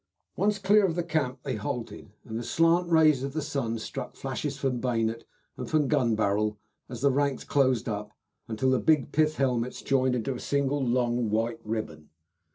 [0.35, 4.15] Once clear of the camp they halted, and the slant rays of the sun struck
[4.15, 5.25] flashes from bayonet
[5.57, 6.57] and from gun barrel
[6.89, 8.11] as the ranks closed up
[8.47, 12.09] until the big pith helmets joined into a single long white ribbon.